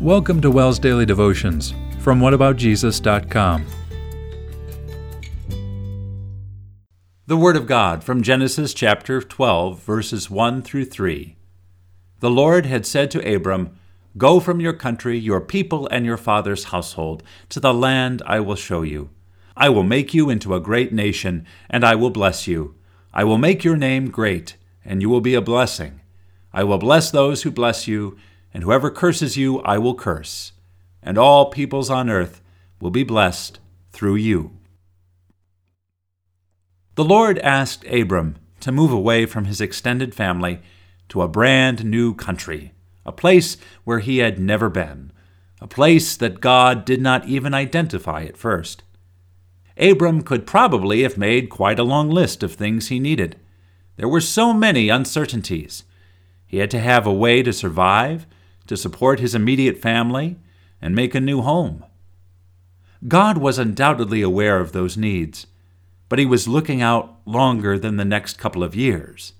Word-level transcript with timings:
Welcome 0.00 0.42
to 0.42 0.50
WELS 0.50 0.78
Daily 0.78 1.06
Devotions 1.06 1.72
from 2.00 2.20
whataboutjesus.com. 2.20 3.66
The 7.26 7.36
Word 7.36 7.56
of 7.56 7.66
God 7.66 8.04
from 8.04 8.22
Genesis 8.22 8.74
chapter 8.74 9.22
12, 9.22 9.80
verses 9.80 10.30
1 10.30 10.60
through 10.60 10.84
3. 10.84 11.36
The 12.20 12.28
Lord 12.28 12.66
had 12.66 12.84
said 12.84 13.10
to 13.12 13.34
Abram, 13.34 13.74
Go 14.18 14.38
from 14.38 14.60
your 14.60 14.74
country, 14.74 15.18
your 15.18 15.40
people, 15.40 15.88
and 15.90 16.04
your 16.04 16.18
father's 16.18 16.64
household 16.64 17.22
to 17.48 17.58
the 17.58 17.72
land 17.72 18.20
I 18.26 18.40
will 18.40 18.54
show 18.54 18.82
you. 18.82 19.08
I 19.56 19.70
will 19.70 19.82
make 19.82 20.12
you 20.12 20.28
into 20.28 20.54
a 20.54 20.60
great 20.60 20.92
nation, 20.92 21.46
and 21.70 21.84
I 21.84 21.94
will 21.94 22.10
bless 22.10 22.46
you. 22.46 22.74
I 23.14 23.24
will 23.24 23.38
make 23.38 23.64
your 23.64 23.78
name 23.78 24.10
great, 24.10 24.56
and 24.84 25.00
you 25.00 25.08
will 25.08 25.22
be 25.22 25.34
a 25.34 25.40
blessing. 25.40 26.02
I 26.52 26.64
will 26.64 26.78
bless 26.78 27.10
those 27.10 27.44
who 27.44 27.50
bless 27.50 27.88
you 27.88 28.18
and 28.52 28.62
whoever 28.62 28.90
curses 28.90 29.36
you, 29.36 29.60
I 29.60 29.78
will 29.78 29.94
curse, 29.94 30.52
and 31.02 31.18
all 31.18 31.50
peoples 31.50 31.90
on 31.90 32.10
earth 32.10 32.40
will 32.80 32.90
be 32.90 33.04
blessed 33.04 33.58
through 33.90 34.16
you. 34.16 34.52
The 36.96 37.04
Lord 37.04 37.38
asked 37.40 37.84
Abram 37.86 38.36
to 38.60 38.72
move 38.72 38.90
away 38.90 39.26
from 39.26 39.44
his 39.44 39.60
extended 39.60 40.14
family 40.14 40.60
to 41.10 41.22
a 41.22 41.28
brand 41.28 41.84
new 41.84 42.14
country, 42.14 42.72
a 43.04 43.12
place 43.12 43.56
where 43.84 44.00
he 44.00 44.18
had 44.18 44.38
never 44.38 44.68
been, 44.68 45.12
a 45.60 45.66
place 45.66 46.16
that 46.16 46.40
God 46.40 46.84
did 46.84 47.00
not 47.00 47.26
even 47.26 47.54
identify 47.54 48.24
at 48.24 48.36
first. 48.36 48.82
Abram 49.78 50.22
could 50.22 50.46
probably 50.46 51.02
have 51.02 51.18
made 51.18 51.50
quite 51.50 51.78
a 51.78 51.84
long 51.84 52.10
list 52.10 52.42
of 52.42 52.54
things 52.54 52.88
he 52.88 52.98
needed. 52.98 53.36
There 53.96 54.08
were 54.08 54.20
so 54.20 54.52
many 54.52 54.88
uncertainties. 54.88 55.84
He 56.46 56.58
had 56.58 56.70
to 56.70 56.80
have 56.80 57.06
a 57.06 57.12
way 57.12 57.42
to 57.42 57.52
survive 57.52 58.26
to 58.66 58.76
support 58.76 59.20
his 59.20 59.34
immediate 59.34 59.78
family 59.78 60.36
and 60.80 60.94
make 60.94 61.14
a 61.14 61.20
new 61.20 61.42
home. 61.42 61.84
God 63.06 63.38
was 63.38 63.58
undoubtedly 63.58 64.22
aware 64.22 64.58
of 64.60 64.72
those 64.72 64.96
needs, 64.96 65.46
but 66.08 66.18
he 66.18 66.26
was 66.26 66.48
looking 66.48 66.82
out 66.82 67.18
longer 67.24 67.78
than 67.78 67.96
the 67.96 68.04
next 68.04 68.38
couple 68.38 68.62
of 68.62 68.74
years. 68.74 69.34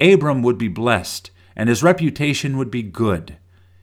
Abram 0.00 0.42
would 0.42 0.58
be 0.58 0.68
blessed, 0.68 1.30
and 1.56 1.68
his 1.68 1.82
reputation 1.82 2.56
would 2.56 2.70
be 2.70 2.82
good. 2.82 3.36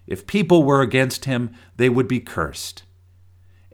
If 0.07 0.27
people 0.27 0.63
were 0.63 0.81
against 0.81 1.25
him, 1.25 1.51
they 1.77 1.89
would 1.89 2.07
be 2.07 2.19
cursed. 2.19 2.83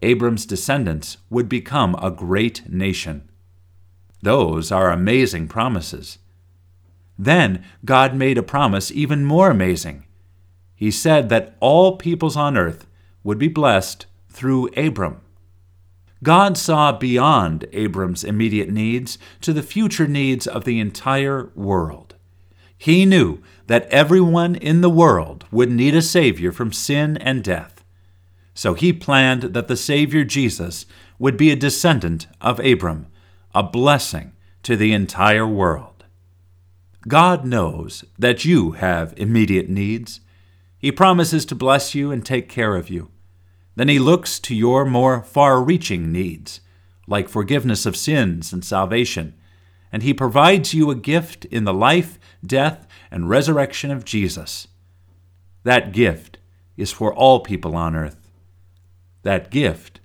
Abram's 0.01 0.45
descendants 0.45 1.17
would 1.29 1.49
become 1.49 1.95
a 1.95 2.11
great 2.11 2.69
nation. 2.69 3.29
Those 4.21 4.71
are 4.71 4.91
amazing 4.91 5.47
promises. 5.47 6.17
Then 7.17 7.63
God 7.85 8.15
made 8.15 8.37
a 8.37 8.43
promise 8.43 8.91
even 8.91 9.23
more 9.23 9.49
amazing 9.49 10.04
he 10.75 10.91
said 10.91 11.29
that 11.29 11.55
all 11.59 11.97
peoples 11.97 12.35
on 12.35 12.57
earth 12.57 12.85
would 13.23 13.37
be 13.37 13.47
blessed 13.47 14.05
through 14.29 14.69
Abram. 14.75 15.21
God 16.23 16.57
saw 16.57 16.91
beyond 16.91 17.65
Abram's 17.71 18.23
immediate 18.23 18.69
needs 18.69 19.17
to 19.41 19.53
the 19.53 19.63
future 19.63 20.07
needs 20.07 20.47
of 20.47 20.65
the 20.65 20.79
entire 20.79 21.51
world. 21.55 22.15
He 22.77 23.05
knew 23.05 23.41
that 23.67 23.87
everyone 23.89 24.55
in 24.55 24.81
the 24.81 24.89
world 24.89 25.45
would 25.51 25.71
need 25.71 25.95
a 25.95 26.01
Savior 26.01 26.51
from 26.51 26.73
sin 26.73 27.17
and 27.17 27.43
death. 27.43 27.83
So 28.53 28.73
he 28.73 28.93
planned 28.93 29.43
that 29.53 29.67
the 29.67 29.77
Savior 29.77 30.23
Jesus 30.23 30.85
would 31.19 31.37
be 31.37 31.51
a 31.51 31.55
descendant 31.55 32.27
of 32.41 32.59
Abram, 32.59 33.07
a 33.53 33.63
blessing 33.63 34.33
to 34.63 34.75
the 34.75 34.93
entire 34.93 35.47
world. 35.47 36.05
God 37.07 37.45
knows 37.45 38.03
that 38.17 38.45
you 38.45 38.71
have 38.71 39.13
immediate 39.17 39.69
needs. 39.69 40.21
He 40.85 40.91
promises 40.91 41.45
to 41.45 41.55
bless 41.55 41.95
you 41.95 42.11
and 42.11 42.23
take 42.23 42.47
care 42.47 42.75
of 42.75 42.91
you. 42.91 43.09
Then 43.75 43.87
he 43.87 43.97
looks 43.97 44.37
to 44.41 44.53
your 44.53 44.85
more 44.85 45.23
far 45.23 45.59
reaching 45.59 46.11
needs, 46.11 46.61
like 47.07 47.27
forgiveness 47.27 47.87
of 47.87 47.97
sins 47.97 48.53
and 48.53 48.63
salvation, 48.63 49.33
and 49.91 50.03
he 50.03 50.13
provides 50.13 50.75
you 50.75 50.91
a 50.91 50.95
gift 50.95 51.45
in 51.45 51.63
the 51.63 51.73
life, 51.73 52.19
death, 52.45 52.85
and 53.09 53.27
resurrection 53.27 53.89
of 53.89 54.05
Jesus. 54.05 54.67
That 55.63 55.91
gift 55.91 56.37
is 56.77 56.91
for 56.91 57.11
all 57.11 57.39
people 57.39 57.75
on 57.75 57.95
earth. 57.95 58.29
That 59.23 59.49
gift 59.49 60.01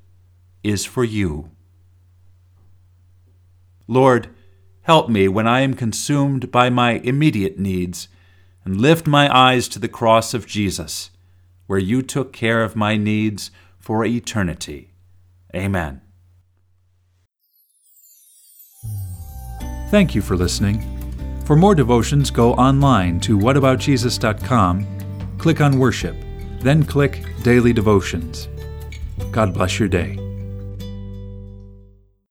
is 0.63 0.87
for 0.87 1.05
you. 1.05 1.51
Lord, 3.87 4.31
help 4.85 5.11
me 5.11 5.29
when 5.29 5.47
I 5.47 5.61
am 5.61 5.75
consumed 5.75 6.51
by 6.51 6.71
my 6.71 6.93
immediate 6.93 7.59
needs 7.59 8.09
and 8.65 8.81
lift 8.81 9.07
my 9.07 9.35
eyes 9.35 9.69
to 9.69 9.79
the 9.79 9.89
cross 9.89 10.35
of 10.35 10.47
Jesus, 10.47 11.11
where 11.67 11.79
you 11.79 12.03
took 12.03 12.33
care 12.33 12.63
of 12.63 12.77
my 12.77 12.97
needs 12.97 13.51
for 13.79 14.05
eternity. 14.05 14.93
Amen. 15.55 16.01
Thank 19.91 20.15
you 20.15 20.23
for 20.23 20.37
listening. 20.37 20.81
For 21.45 21.57
more 21.57 21.75
devotions, 21.75 22.31
go 22.31 22.55
online 22.55 23.19
to 23.21 23.37
whataboutjesus.com, 23.37 24.87
click 25.39 25.61
on 25.61 25.79
Worship, 25.81 26.15
then 26.61 26.85
click 26.85 27.25
Daily 27.43 27.73
Devotions. 27.73 28.49
God 29.33 29.53
bless 29.53 29.79
your 29.79 29.89
day. 29.89 30.30